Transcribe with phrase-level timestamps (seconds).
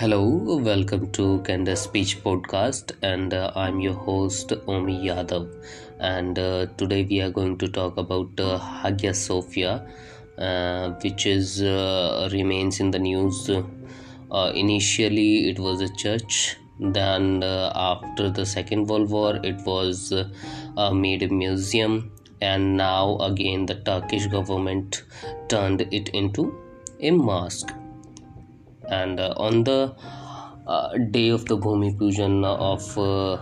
[0.00, 5.46] Hello, welcome to Kanda Speech Podcast, and uh, I'm your host Omi Yadav.
[5.98, 9.86] And uh, today we are going to talk about uh, Hagia Sophia,
[10.38, 13.50] uh, which is uh, remains in the news.
[13.50, 16.56] Uh, initially, it was a church.
[16.78, 20.14] Then, after the Second World War, it was
[20.94, 25.02] made a museum, and now again the Turkish government
[25.48, 26.58] turned it into
[27.00, 27.74] a mosque
[28.90, 29.94] and uh, on the
[30.66, 33.38] uh, day of the Bhumi Pujan of uh,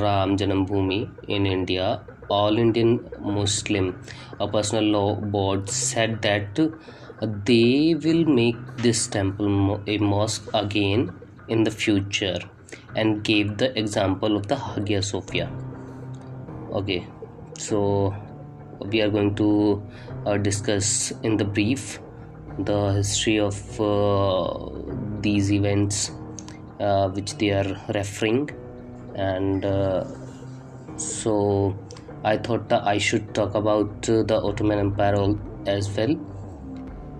[0.00, 4.02] Ram Janam Bhumi in India, All Indian Muslim
[4.40, 6.58] a personal law board said that
[7.44, 11.12] they will make this temple a mosque again
[11.48, 12.38] in the future
[12.96, 15.50] and gave the example of the Hagia Sophia.
[16.72, 17.06] Okay,
[17.58, 18.14] so
[18.80, 19.82] we are going to
[20.26, 22.00] uh, discuss in the brief
[22.58, 24.68] the history of uh,
[25.20, 26.12] these events
[26.80, 28.50] uh, which they are referring.
[29.14, 30.04] And uh,
[30.96, 31.76] so
[32.24, 35.34] i thought i should talk about the ottoman empire
[35.66, 36.16] as well.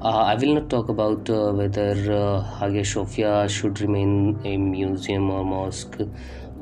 [0.00, 5.30] Uh, i will not talk about uh, whether uh, hagia sophia should remain a museum
[5.30, 6.00] or mosque.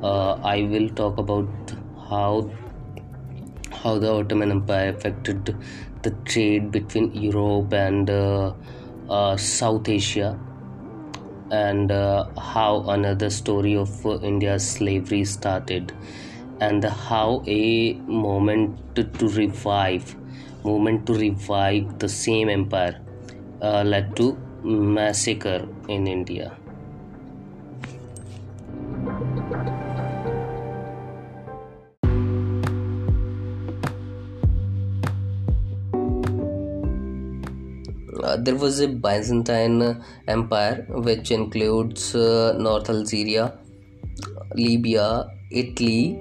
[0.03, 1.73] I will talk about
[2.09, 2.49] how
[3.83, 5.55] how the Ottoman Empire affected
[6.03, 8.53] the trade between Europe and uh,
[9.09, 10.37] uh, South Asia,
[11.51, 15.93] and uh, how another story of India's slavery started,
[16.59, 20.15] and how a moment to, to revive,
[20.63, 22.99] movement to revive the same empire,
[23.61, 26.57] uh, led to massacre in India.
[38.43, 43.57] There was a Byzantine Empire which includes uh, North Algeria,
[44.55, 46.19] Libya, Italy,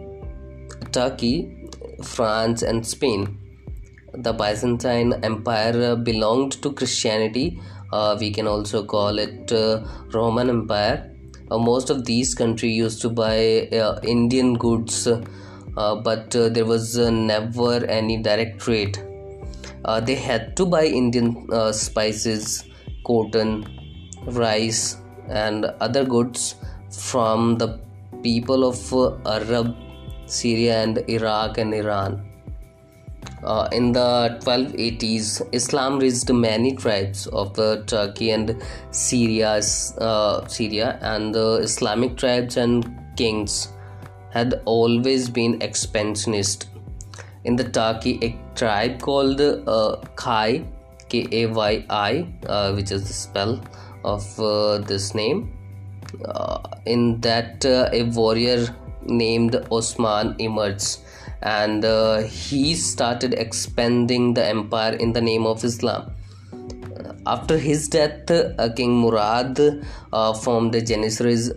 [0.92, 1.69] Turkey,
[2.02, 3.38] France, and Spain.
[4.14, 7.60] The Byzantine Empire uh, belonged to Christianity.
[7.92, 11.10] Uh, we can also call it uh, Roman Empire.
[11.50, 16.64] Uh, most of these countries used to buy uh, Indian goods, uh, but uh, there
[16.64, 18.98] was uh, never any direct trade
[19.84, 22.65] uh, they had to buy Indian uh, spices,
[23.06, 23.66] cotton,
[24.26, 24.97] rice,
[25.28, 26.56] and other goods
[26.91, 27.81] from the
[28.22, 29.76] people of uh, Arab,
[30.26, 32.28] Syria, and Iraq and Iran.
[33.44, 39.60] Uh, in the 1280s, Islam reached many tribes of uh, Turkey and Syria,
[39.98, 43.69] uh, Syria, and the Islamic tribes and kings
[44.31, 46.69] had always been expansionist
[47.44, 50.64] in the Turkey, a tribe called uh, Kai,
[51.08, 53.60] K A Y I, uh, which is the spell
[54.04, 55.53] of uh, this name.
[56.25, 60.98] Uh, in that, uh, a warrior named Osman emerged
[61.42, 66.14] and uh, he started expanding the empire in the name of Islam.
[67.26, 68.26] After his death,
[68.76, 69.59] King Murad
[70.42, 71.53] formed the Janissaries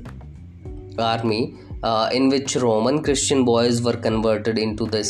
[0.97, 1.55] army
[1.89, 5.01] uh, in which Roman Christian boys were converted into the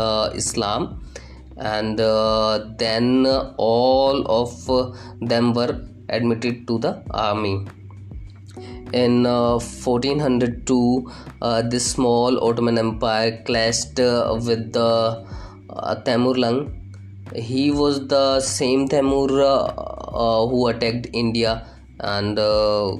[0.00, 1.00] uh, Islam,
[1.56, 3.26] and uh, then
[3.56, 5.74] all of uh, them were
[6.08, 7.56] admitted to the army.
[8.92, 15.26] In uh, 1402, uh, this small Ottoman Empire clashed uh, with the
[15.70, 16.72] uh, Temurlang.
[17.34, 19.64] He was the same Temur uh,
[20.24, 21.66] uh, who attacked India
[22.00, 22.96] and uh,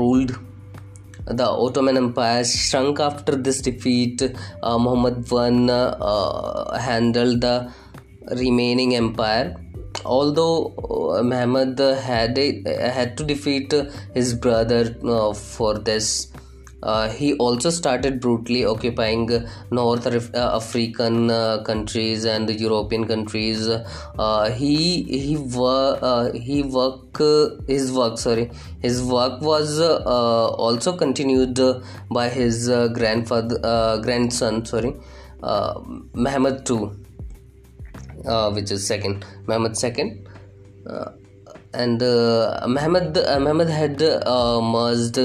[0.00, 0.36] ruled
[1.26, 4.22] the Ottoman Empire shrunk after this defeat.
[4.62, 7.72] Uh, Muhammad I uh, handled the
[8.30, 9.56] remaining empire.
[10.04, 13.72] Although uh, Muhammad had a, had to defeat
[14.12, 16.32] his brother uh, for this,
[16.84, 19.28] uh, he also started brutally occupying
[19.70, 23.66] North uh, African uh, countries and European countries.
[23.68, 28.50] Uh, he he wor- uh, he work uh, his work sorry
[28.80, 31.58] his work was also continued
[32.10, 33.58] by his grandfather
[34.02, 34.94] grandson sorry
[35.42, 35.80] uh,
[36.14, 36.90] Muhammad II,
[38.54, 40.28] which is second Muhammad second.
[41.72, 45.18] And uh, Muhammad uh, Muhammad had merged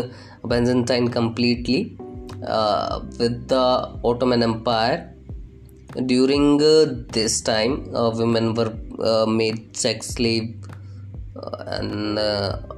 [0.47, 1.97] Byzantine completely
[2.45, 5.13] uh, with the Ottoman Empire.
[6.05, 10.55] During uh, this time, uh, women were uh, made sex slave
[11.35, 12.19] uh, and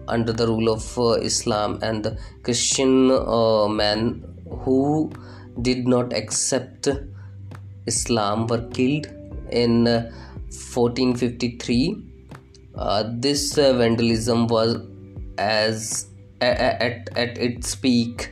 [0.07, 0.83] under the rule of
[1.21, 3.07] Islam, and the Christian
[3.75, 4.23] men
[4.63, 5.11] who
[5.61, 6.87] did not accept
[7.85, 9.07] Islam were killed
[9.51, 10.11] in uh,
[10.73, 12.11] 1453
[12.75, 14.77] uh, this uh, vandalism was
[15.37, 16.07] as
[16.41, 18.29] at, at its peak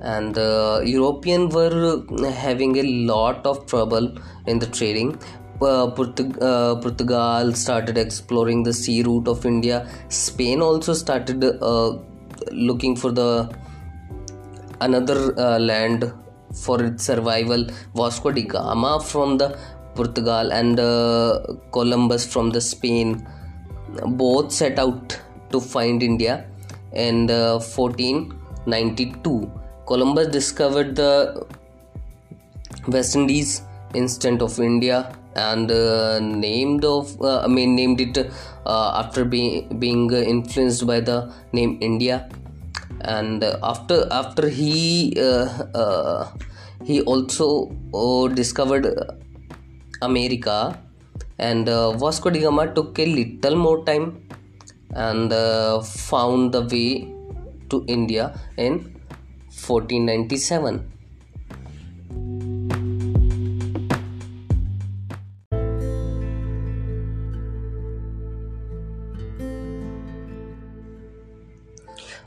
[0.00, 2.02] and uh, european were
[2.32, 2.82] having a
[3.12, 4.06] lot of trouble
[4.46, 5.18] in the trading
[5.62, 9.86] uh, Portug- uh, Portugal started exploring the sea route of India.
[10.08, 11.98] Spain also started uh,
[12.50, 13.54] looking for the
[14.80, 16.10] another uh, land
[16.54, 17.66] for its survival.
[17.94, 19.58] Vasco da Gama from the
[19.94, 21.40] Portugal and uh,
[21.72, 23.26] Columbus from the Spain
[24.06, 25.18] both set out
[25.50, 26.46] to find India.
[26.92, 29.46] In 1492, uh,
[29.86, 31.46] Columbus discovered the
[32.88, 33.62] West Indies
[33.94, 38.18] instant of India and uh, named of uh, I mean named it
[38.66, 42.28] uh, after being being influenced by the name India.
[43.02, 46.28] And after after he uh, uh,
[46.84, 48.86] he also uh, discovered
[50.02, 50.78] America
[51.38, 54.26] and Vasco da Gama took a little more time
[54.94, 55.32] and
[55.84, 57.12] found the way
[57.68, 58.78] to India in
[59.66, 60.90] 1497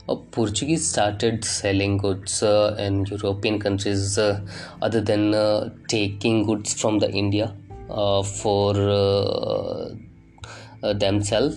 [0.06, 4.38] Uh, Portuguese started selling goods uh, in European countries uh,
[4.82, 7.54] other than uh, taking goods from the India
[7.88, 9.94] uh, for uh,
[10.92, 11.56] themselves.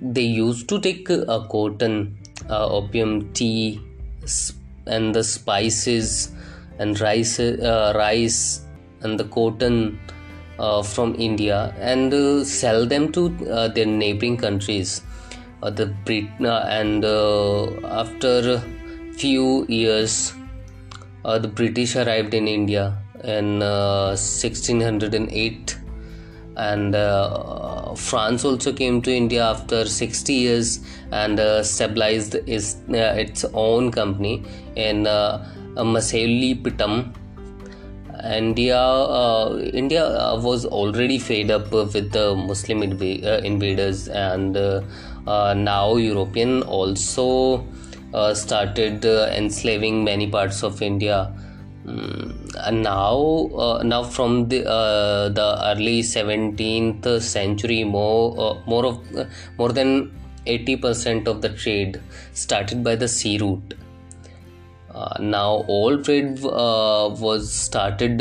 [0.00, 2.16] They used to take a cotton,
[2.48, 3.80] opium, tea,
[4.86, 6.30] and the spices
[6.78, 8.62] and rice, rice
[9.02, 9.98] and the cotton
[10.84, 13.28] from India and sell them to
[13.74, 15.02] their neighboring countries.
[15.64, 18.62] Uh, the Brit uh, and uh, after
[19.16, 20.34] few years
[21.24, 25.78] the British arrived in India in 1608
[26.56, 30.80] and uh, France also came to India after 60 years
[31.10, 34.44] and uh, stabilized its, uh, its own company
[34.76, 35.44] in uh,
[35.76, 37.14] Pitam.
[38.24, 38.80] India,
[39.74, 44.56] India was already fed up with the Muslim invaders and
[45.26, 47.66] uh, now European also
[48.12, 51.32] uh, started uh, enslaving many parts of India.
[51.86, 59.00] Mm, now, uh, now from the uh, the early 17th century, more uh, more of
[59.58, 60.12] more than
[60.46, 62.00] 80% of the trade
[62.32, 63.74] started by the sea route.
[65.20, 68.20] now, all trade was started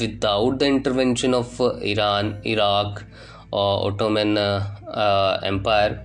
[0.00, 1.60] without the intervention of
[1.92, 3.04] Iran, Iraq,
[3.52, 4.36] or Ottoman
[5.52, 6.04] Empire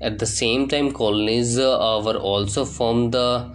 [0.00, 3.48] at the same time, colonies uh, were also formed uh,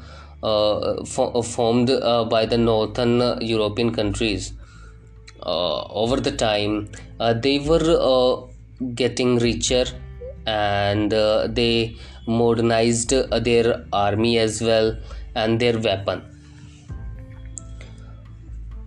[0.43, 1.91] uh, formed
[2.29, 4.53] by the northern European countries.
[5.43, 6.73] over the time,
[7.43, 8.47] they were
[8.95, 9.85] getting richer
[10.45, 11.11] and
[11.59, 11.95] they
[12.27, 13.13] modernized
[13.47, 14.95] their army as well
[15.35, 16.21] and their weapon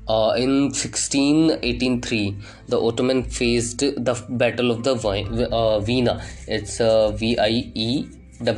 [0.09, 2.37] uh, in 1683,
[2.69, 4.95] the Ottoman faced the Battle of the
[5.51, 6.23] uh, Vienna.
[6.47, 8.09] It's uh, V I E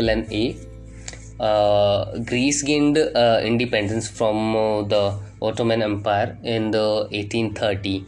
[0.08, 0.73] N A.
[1.40, 8.04] Uh, Greece gained uh, independence from uh, the Ottoman Empire in the 1830.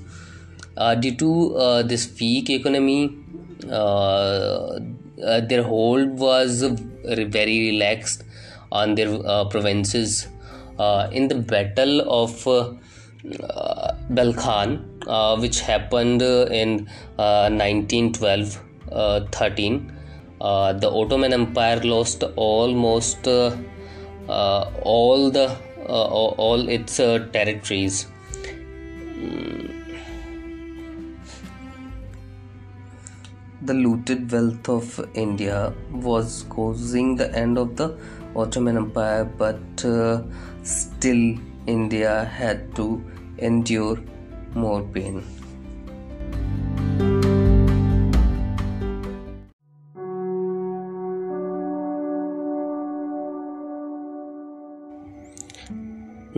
[0.76, 3.16] Uh, due to this weak economy,
[3.62, 8.22] their hold was very relaxed
[8.70, 10.28] on their provinces.
[11.12, 12.74] in the Battle of uh,
[14.10, 18.60] Balkan, uh, which happened in 1912
[20.40, 23.56] uh, the Ottoman Empire lost almost uh,
[24.28, 25.56] uh, all the
[25.88, 26.06] uh,
[26.46, 28.04] all its territories.
[28.04, 29.66] Hmm.
[33.62, 37.88] the looted wealth of India was causing the end of the
[38.36, 40.22] Ottoman Empire, but uh,
[40.62, 43.02] still India had to
[43.38, 43.98] endure
[44.54, 45.24] more pain.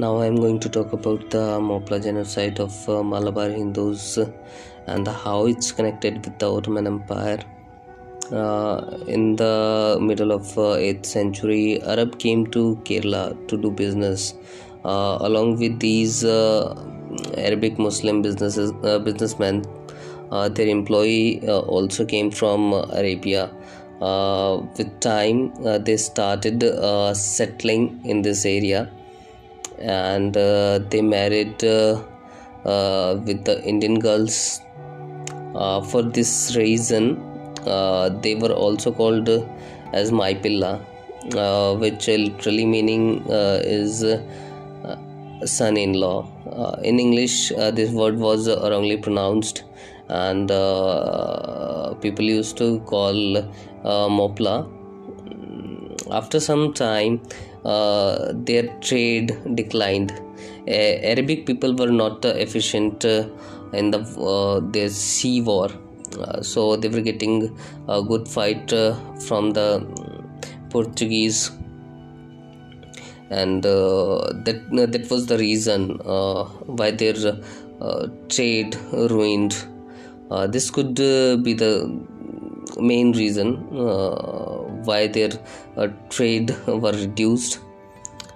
[0.03, 4.17] Now I'm going to talk about the Mopla genocide of uh, Malabar Hindus
[4.87, 7.41] and how it's connected with the Ottoman Empire.
[8.31, 14.35] Uh, in the middle of uh, 8th century, Arab came to Kerala to do business
[14.85, 16.81] uh, along with these uh,
[17.37, 19.65] Arabic Muslim businesses uh, businessmen,
[20.31, 23.51] their employee also came from Arabia.
[24.77, 25.53] with time,
[25.83, 26.63] they started
[27.17, 28.89] settling in this area,
[29.81, 34.61] and they married with the Indian girls.
[35.91, 37.17] for this reason,
[38.23, 39.29] they were also called
[39.93, 40.81] as Maipilla
[41.35, 44.25] uh, which literally meaning uh, is uh,
[45.45, 46.27] son-in-law.
[46.51, 49.65] Uh, in English, uh, this word was wrongly pronounced,
[50.09, 50.49] and
[52.01, 53.15] people used to call
[53.85, 54.67] Mopla.
[56.11, 57.21] After some time,
[57.75, 60.11] Uh, their trade declined.
[60.67, 63.25] Arabic people were not efficient uh,
[63.73, 64.01] in the
[64.33, 65.69] uh, their sea war.
[66.19, 67.35] Uh, so they were getting
[67.89, 68.95] a good fight uh,
[69.27, 69.85] from the um,
[70.71, 71.51] Portuguese.
[73.31, 74.61] And uh, that
[74.95, 75.99] that was the reason
[76.79, 77.19] why their
[78.29, 79.55] trade ruined.
[80.55, 81.73] This could be the
[82.79, 83.49] main reason
[84.91, 85.33] why their
[86.17, 87.61] trade were reduced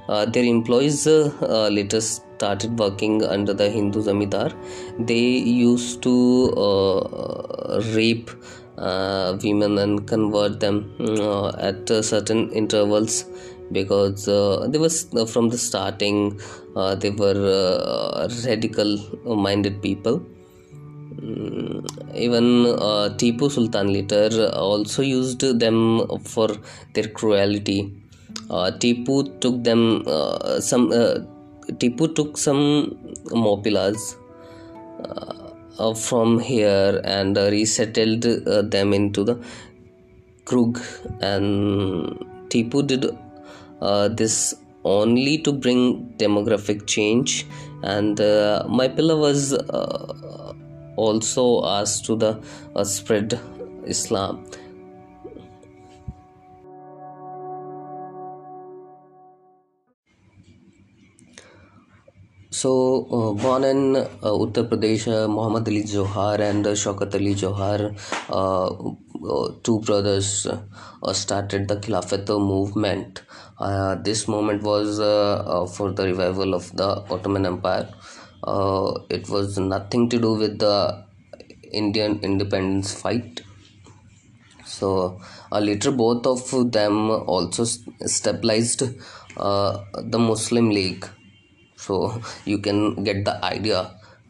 [0.09, 4.49] uh, their employees uh, uh, later started working under the Hindu zamindar.
[5.11, 5.27] They
[5.65, 6.15] used to
[7.95, 8.31] rape
[9.45, 10.77] women and convert them
[11.69, 13.25] at certain intervals
[13.71, 16.19] because uh, they uh, from the starting
[16.77, 17.39] uh, they were
[18.45, 18.91] radical
[19.49, 20.17] minded people
[22.15, 22.65] even
[23.19, 26.49] Tipu Sultan later also used them for
[26.95, 27.93] their cruelty.
[28.51, 31.19] Uh, Tipu took them uh, some uh,
[31.81, 34.17] Tipu took some Mopilas
[35.79, 39.37] uh, from here and resettled them into the
[40.45, 40.83] Coorg
[41.21, 43.07] and Tipu did
[44.17, 47.47] this only to bring demographic change.
[47.83, 50.42] And uh, Maipilla was uh,
[51.05, 51.47] also
[51.79, 52.33] as to the
[52.77, 53.39] uh, spread
[53.95, 54.45] Islam
[62.63, 62.71] So,
[63.11, 67.81] uh, born in uh, Uttar Pradesh, uh, Muhammad Ali Johar and uh, Shaukat Ali Johar,
[68.29, 73.23] uh, uh, two brothers, uh, started the Khilafat movement.
[74.05, 74.99] this movement was
[75.77, 77.89] for the revival of the Ottoman Empire.
[79.11, 81.05] It was nothing to do with the
[81.73, 83.41] Indian independence fight.
[84.65, 85.21] So,
[85.53, 88.83] later, both of them also stabilized
[89.37, 91.07] the Muslim League
[91.85, 93.79] so you can get the idea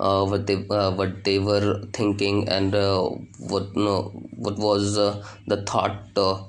[0.00, 3.02] uh, what they uh, what they were thinking and uh,
[3.52, 3.96] what no,
[4.44, 6.42] what was uh, the thought uh,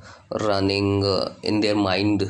[0.48, 2.24] running uh, in their mind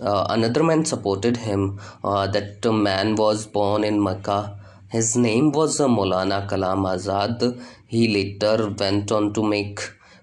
[0.00, 1.80] another man supported him.
[2.02, 4.56] That man was born in Mecca
[4.94, 7.60] his name was Maulana Kalam Azad.
[7.88, 9.80] He later went on to make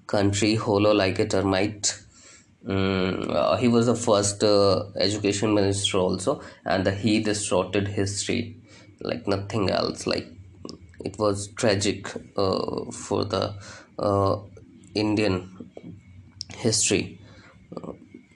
[0.08, 2.00] country hollow like a termite.
[2.66, 8.56] Mm, uh, he was the first uh, education minister also and he distorted history
[9.02, 10.08] like nothing else.
[10.08, 10.28] Like
[11.04, 13.54] it was tragic uh, for the
[14.00, 14.38] uh,
[14.96, 15.36] indian
[16.56, 17.20] history.
[17.76, 17.92] Uh,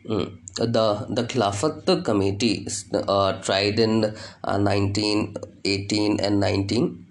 [0.09, 0.44] mm.
[0.55, 4.01] The the Khilafat committee uh, tried in
[4.43, 7.05] 1918 and 19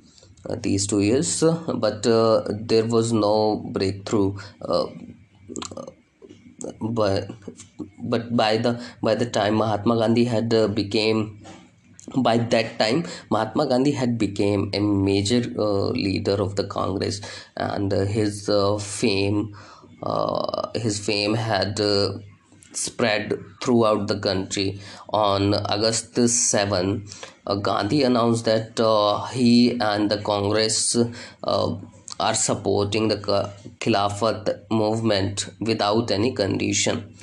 [0.61, 1.43] these two years
[1.75, 4.35] but there was no breakthrough
[6.81, 7.31] but
[7.99, 11.45] but by the by the time Mahatma Gandhi had uh, became
[12.17, 17.21] by that time Mahatma Gandhi had became a major uh, leader of the Congress
[17.57, 19.55] and uh, his uh, fame
[20.03, 22.13] uh, his fame had uh,
[22.77, 27.07] spread throughout the country on August 7
[27.63, 28.79] Gandhi announced that
[29.33, 30.97] he and the Congress
[31.45, 33.17] are supporting the
[33.81, 37.15] Khilafat movement without any condition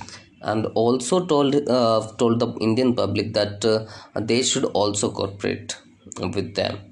[0.42, 3.86] and also told uh, told the Indian public that uh,
[4.20, 5.78] they should also cooperate
[6.20, 6.91] with them.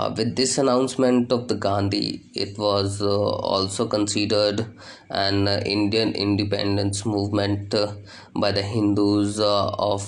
[0.00, 3.20] Uh, with this announcement of the Gandhi, it was uh,
[3.54, 4.66] also considered
[5.10, 7.92] an Indian independence movement uh,
[8.34, 10.02] by the Hindus uh, of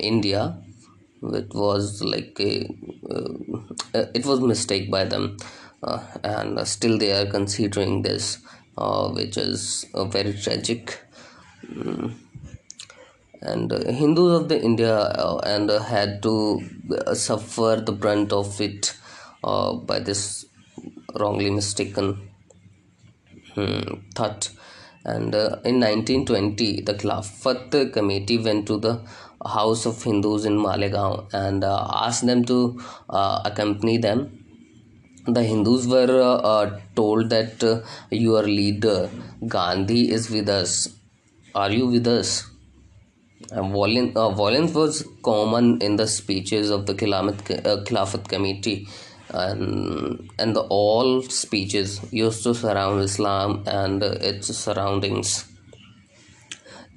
[0.00, 0.58] India.
[1.22, 2.68] It was like a,
[3.92, 5.36] it was mistake by them
[5.82, 8.38] uh, and still they are considering this
[8.76, 11.00] uh, which is uh, very tragic
[11.64, 12.12] mm.
[13.42, 16.60] and uh, hindus of the india uh, and uh, had to
[17.14, 18.94] suffer the brunt of it
[19.42, 20.46] by this
[21.18, 22.28] wrongly mistaken
[23.54, 24.50] hmm, thought
[25.04, 29.00] and in 1920 the Khilafat committee went to the
[29.44, 34.38] house of hindus in malegaon and asked them to accompany them
[35.28, 37.80] the Hindus were uh, uh, told that uh,
[38.10, 39.10] your leader
[39.46, 40.88] Gandhi is with us.
[41.54, 42.46] Are you with us?
[43.50, 48.88] violence, uh, violence was common in the speeches of the Khilafat, uh, Khilafat committee,
[49.30, 55.44] and and the all speeches used to surround Islam and its surroundings.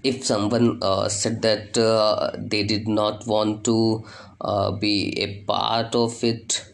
[0.04, 4.06] if someone uh, said that uh, they did not want to
[4.42, 6.66] uh, be a part of it,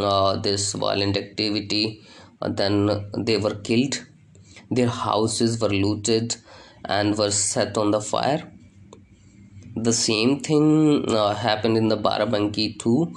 [0.00, 2.02] uh, this violent activity,
[2.40, 4.04] uh, then they were killed.
[4.70, 6.36] Their houses were looted
[6.84, 8.50] and were set on the fire.
[9.76, 13.14] The same thing uh, happened in the Barabanki too.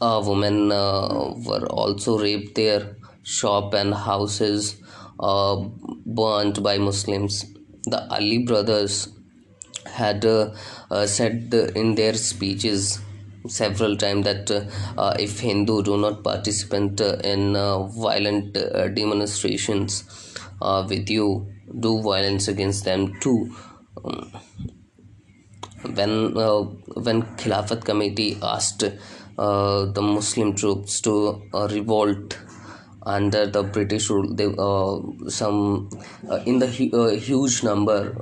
[0.00, 2.96] Uh, women uh, were also raped there.
[3.24, 4.80] Shop and houses
[5.18, 5.56] uh,
[6.06, 7.44] burnt by Muslims.
[7.84, 9.08] The Ali brothers
[9.86, 10.54] had uh,
[10.90, 13.00] uh, said in their speeches
[13.48, 14.50] several times that
[14.96, 18.54] uh, if Hindu do not participate in violent
[18.94, 20.04] demonstrations
[20.88, 23.54] with you, do violence against them too.
[24.04, 24.32] Um,
[25.94, 28.84] when when Khilafat committee asked
[29.38, 32.36] Uh, the Muslim troops to uh, revolt
[33.04, 35.88] under the British rule, they uh, some
[36.28, 38.14] uh, in the huge number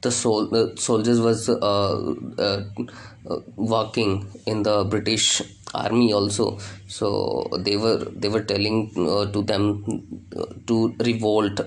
[0.00, 2.62] the sol- uh, soldiers was uh, uh,
[3.56, 4.12] working
[4.46, 5.42] in the British
[5.74, 6.58] army also.
[6.86, 8.92] So they were they were telling
[9.34, 9.64] to them
[10.66, 11.60] to revolt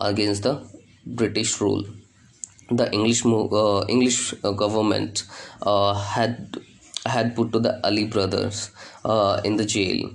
[0.00, 0.54] against the
[1.06, 1.84] British rule
[2.70, 5.24] the English uh, English government
[5.62, 6.56] uh, had
[7.06, 8.70] had put to the Ali brothers
[9.04, 10.10] uh, in the jail.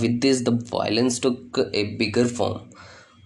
[0.00, 2.70] with this, the violence took a bigger form.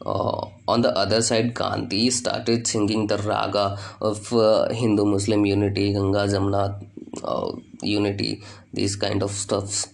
[0.06, 5.92] Uh, on the other side, Gandhi started singing the raga of uh, Hindu Muslim unity,
[5.92, 6.86] Ganga Jamna
[7.24, 8.42] uh, unity,
[8.72, 9.88] these kind of stuffs.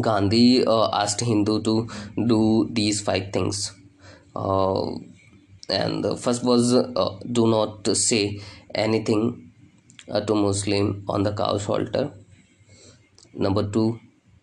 [0.00, 1.88] Gandhi asked Hindu to
[2.26, 3.72] do these five things
[5.68, 8.40] and the first was uh, do not say
[8.74, 9.52] anything
[10.08, 12.10] uh, to muslim on the couch altar
[13.34, 14.00] number 2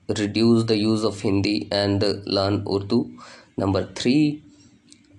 [0.10, 3.18] reduce the use of hindi and learn urdu.
[3.58, 4.42] Number 3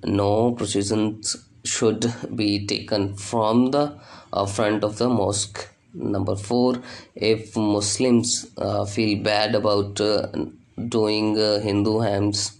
[0.04, 3.98] no processions should be taken from the
[4.32, 5.70] uh, front of the mosque.
[5.94, 6.82] Number 4
[7.14, 10.26] if muslims uh, feel bad about uh,
[10.88, 12.58] doing uh, hindu hymns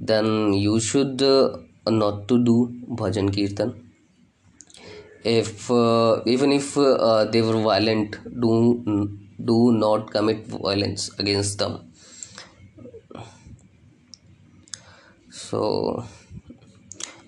[0.00, 1.22] then you should
[1.90, 2.56] not to do
[3.02, 3.74] bhajan kirtan.
[5.24, 8.52] If uh, even if uh, they were violent do
[9.44, 11.80] do not commit violence against them.
[15.30, 16.04] So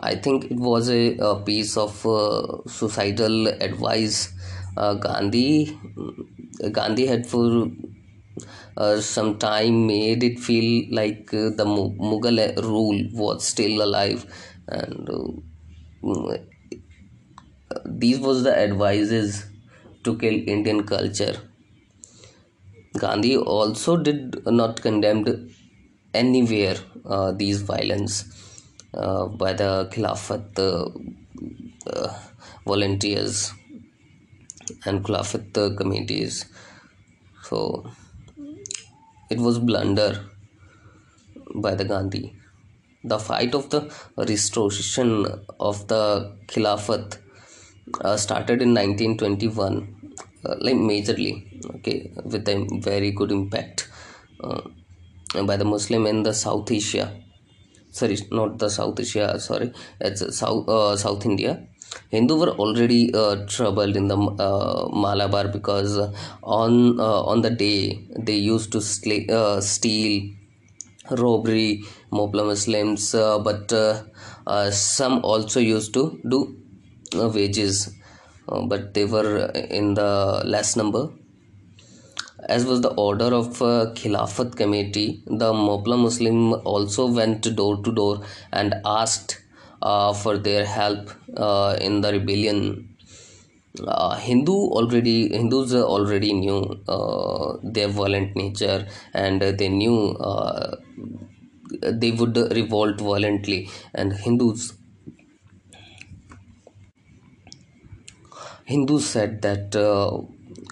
[0.01, 4.33] i think it was a, a piece of uh, suicidal advice.
[4.77, 5.77] Uh, gandhi
[6.73, 7.69] gandhi had for
[8.79, 14.25] uh, some time made it feel like uh, the Mughal rule was still alive.
[14.69, 16.39] And uh,
[17.85, 19.47] these was the advices
[20.05, 21.37] to kill indian culture.
[22.97, 25.29] Gandhi also did not condemned
[26.15, 28.25] anywhere uh, these violence
[28.95, 30.89] uh, by the khilafat uh,
[31.91, 32.15] uh,
[32.65, 33.53] volunteers
[34.87, 36.45] and khilafat committees
[37.49, 37.59] so
[39.31, 40.11] it was blunder
[41.55, 42.39] by the gandhi
[43.05, 43.81] the fight of the
[44.17, 45.27] restoration
[45.61, 47.19] of the Khilafat
[48.01, 50.13] uh, started in 1921,
[50.45, 53.89] uh, like majorly, okay, with a very good impact
[54.43, 54.63] uh,
[55.45, 57.15] by the Muslim in the South Asia.
[57.91, 59.39] Sorry, not the South Asia.
[59.41, 61.67] Sorry, it's South uh, South India.
[62.11, 65.99] Hindu were already uh, troubled in the uh, Malabar because
[66.43, 70.31] on on the day they used to steal
[71.11, 74.03] robbery Mopla Muslims uh, but uh,
[74.47, 76.57] uh, some also used to do
[77.15, 77.95] wages.
[78.47, 81.11] But they were in the less number.
[82.49, 87.93] As was the order of uh, Khilafat committee, the Mopla Muslim also went door to
[87.93, 88.21] door
[88.53, 89.48] and asked uh,
[89.83, 92.95] for their help uh, in the rebellion.
[94.19, 96.81] Hindu already Hindus already knew
[97.63, 100.17] their violent nature and they knew
[101.83, 104.73] they would revolt violently and hindus
[108.65, 110.19] hindus said that uh,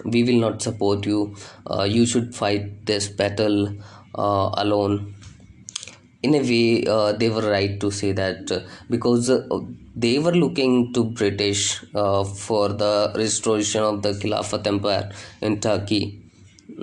[0.05, 1.35] we will not support you
[1.71, 3.59] uh, you should fight this battle
[4.15, 5.15] uh, alone
[6.27, 9.41] in a way uh, they were right to say that uh, because uh,
[10.05, 11.63] they were looking to british
[12.45, 15.05] for the restoration of the khilafat empire
[15.41, 16.03] in turkey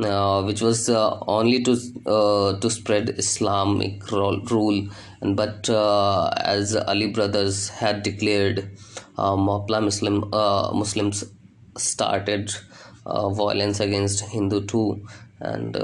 [0.03, 1.73] uh, which was uh, only to
[2.07, 4.89] uh, to spread Islamic rule,
[5.23, 8.71] but uh, as Ali brothers had declared,
[9.19, 11.25] uh, Muslim uh, Muslims
[11.77, 12.55] started
[13.07, 15.07] uh, violence against Hindu too,
[15.41, 15.77] and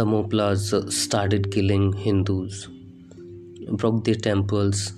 [0.00, 2.68] the Moplas started killing Hindus,
[3.72, 4.94] broke their temples,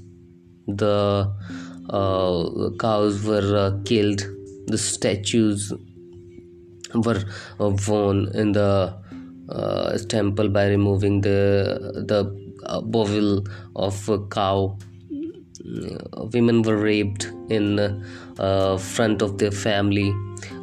[0.69, 1.29] the
[1.91, 4.23] uh, cows were uh, killed,
[4.69, 5.73] the statues
[6.95, 7.21] were
[7.59, 8.95] uh, worn in the
[9.49, 11.41] uh, temple by removing the
[12.13, 12.21] the
[12.67, 14.79] uh, bovil of a cow.
[15.65, 17.79] Women were raped in
[18.39, 20.13] uh, front of their family.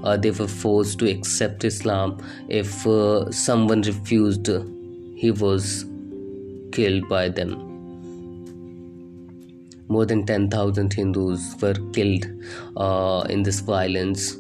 [0.04, 2.18] Uh, they were forced to accept Islam.
[2.48, 4.50] If uh, someone refused,
[5.16, 5.86] he was
[6.72, 7.66] killed by them.
[9.88, 12.26] More than 10,000 Hindus were killed
[12.78, 14.38] uh, in this violence.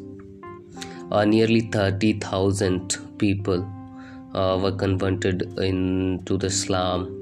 [1.12, 3.68] Uh, nearly 30,000 people
[4.36, 7.19] uh, were converted into the Islam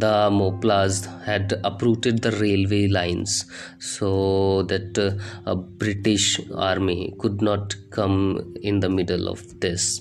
[0.00, 3.44] the Moplas had uprooted the railway lines
[3.78, 10.00] so that uh, a British army could not come in the middle of this.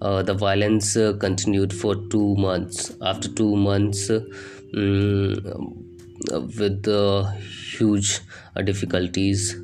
[0.00, 2.94] Uh, the violence uh, continued for two months.
[3.00, 5.84] After two months, um,
[6.30, 6.86] with
[7.78, 8.20] huge
[8.56, 9.56] uh, difficulties,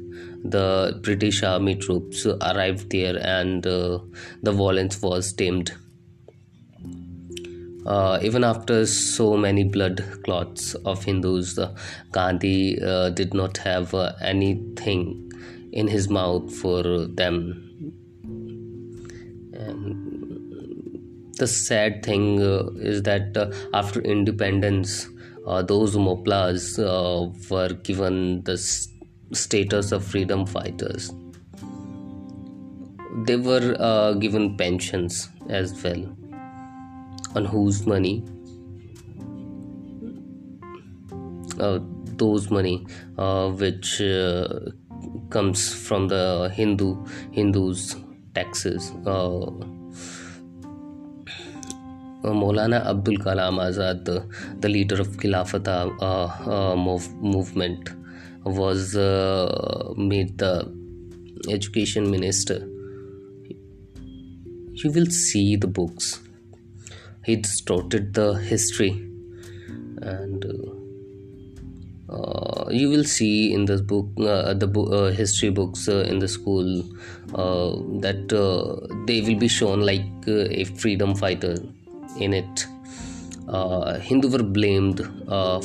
[0.45, 3.99] the British army troops arrived there and uh,
[4.43, 5.73] the violence was tamed.
[7.91, 11.75] Uh, even after so many blood clots of Hindus, uh,
[12.13, 15.33] Gandhi uh, did not have uh, anything
[15.73, 17.67] in his mouth for them.
[21.39, 25.09] The sad thing uh, is that uh, after independence,
[25.67, 26.79] those Moplas
[27.51, 28.57] were given the
[29.33, 31.13] status of freedom fighters.
[33.27, 36.20] They were given pensions as well
[37.35, 38.23] on whose money
[41.61, 41.79] uh,
[42.17, 42.87] those money
[43.19, 44.49] uh, which uh,
[45.31, 46.97] comes from the Hindu
[47.33, 47.97] Hindus
[48.35, 48.93] taxes.
[49.07, 49.47] Uh,
[52.23, 54.05] uh Maulana Abdul Kalam Azad,
[54.61, 57.91] the, leader of Khilafat uh, uh, mov- movement,
[58.45, 58.95] was
[59.97, 60.55] made the
[61.49, 62.67] education minister.
[64.83, 66.21] You will see the books
[67.31, 68.91] he distorted the history.
[70.03, 75.89] And uh, uh, you will see in this book uh, the bo- uh, history books
[75.89, 76.81] uh, in the school
[77.35, 77.71] uh,
[78.05, 78.29] that
[79.07, 81.57] they will be shown like a freedom fighter
[82.19, 82.67] in it.
[84.03, 84.99] Hindu were blamed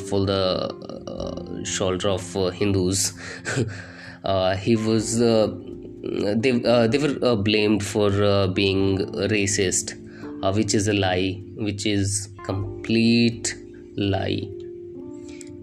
[0.08, 3.12] for the shoulder of hindus.
[4.64, 6.52] He was they,
[6.92, 8.10] they were blamed for
[8.48, 8.98] being
[9.34, 9.94] racist
[10.42, 13.56] uh, which is a lie which is complete
[13.96, 14.42] lie.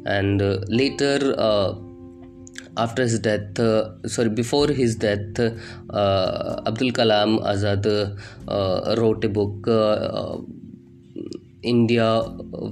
[0.05, 1.75] And uh, later uh,
[2.75, 7.85] after his death uh, sorry before his death uh, abdul kalam azad
[8.47, 9.67] uh, wrote a book
[11.61, 12.07] india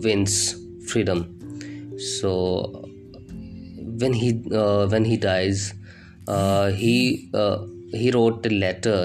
[0.06, 0.56] wins
[0.90, 1.20] freedom.
[2.20, 2.32] So
[4.02, 4.32] when he
[4.94, 5.74] when he dies
[6.82, 6.96] he
[8.02, 9.00] he wrote a letter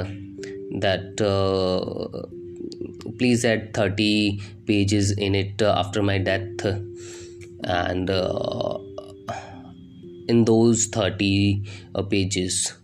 [0.86, 1.20] that
[3.18, 6.64] please add 30 pages in it uh, after my death.
[7.64, 8.78] And uh,
[10.28, 11.62] in those 30
[11.94, 12.74] uh, pages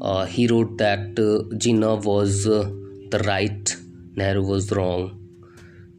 [0.00, 2.70] uh, he wrote that uh, Jinnah was uh,
[3.10, 3.76] the right
[4.16, 5.18] Nehru was wrong.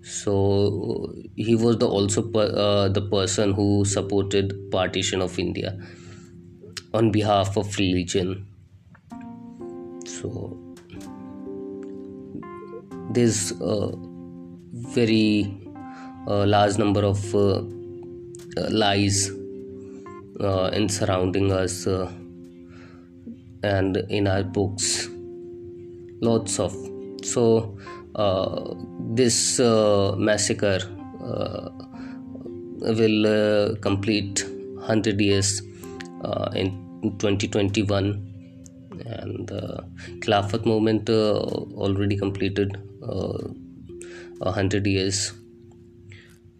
[0.03, 5.77] So he was the also per, the person who supported partition of India
[6.93, 8.45] on behalf of religion.
[10.05, 10.72] So
[13.13, 13.91] there's a
[14.97, 15.57] very
[16.27, 17.61] uh, large number of uh,
[18.57, 19.31] uh, lies
[20.39, 22.11] uh, in surrounding us uh,
[23.63, 25.07] and in our books.
[26.21, 26.73] Lots of
[27.23, 27.77] so
[28.15, 28.73] uh,
[29.15, 30.79] this massacre
[32.81, 35.61] will complete 100 years
[36.53, 36.71] in
[37.19, 38.33] 2021
[39.05, 39.83] and the
[40.19, 41.39] Khilafat movement uh,
[41.83, 43.37] already completed uh,
[44.41, 45.33] a hundred years.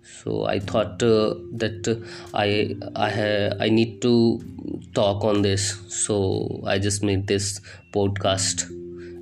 [0.01, 2.03] So I thought uh, that
[2.33, 4.41] I I I need to
[4.93, 5.81] talk on this.
[5.87, 7.59] So I just made this
[7.93, 8.69] podcast.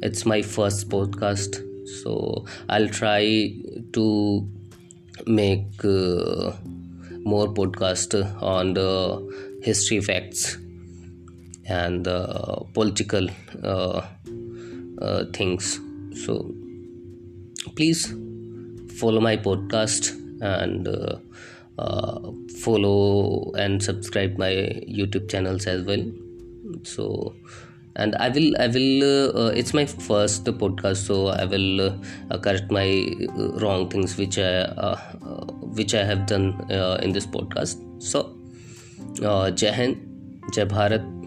[0.03, 1.61] It's my first podcast.
[2.01, 3.53] So I'll try
[3.93, 4.47] to
[5.27, 6.53] make uh,
[7.23, 10.57] more podcast on the history facts
[11.65, 13.27] and uh, political
[13.63, 14.01] uh,
[15.01, 15.79] uh, things
[16.25, 16.53] so
[17.75, 18.13] please
[18.99, 21.15] follow my podcast and uh,
[21.79, 24.51] uh, follow and subscribe my
[24.99, 26.03] youtube channels as well.
[26.83, 27.35] So
[27.97, 32.37] and i will i will uh, uh, it's my first podcast so i will uh,
[32.37, 33.05] correct my
[33.59, 34.63] wrong things which i
[35.79, 36.53] which i have done
[37.01, 37.79] in this podcast.
[38.01, 38.37] So
[39.55, 39.97] jai hind
[40.51, 41.20] jai bharat